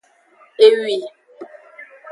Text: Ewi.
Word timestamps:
Ewi. 0.65 0.97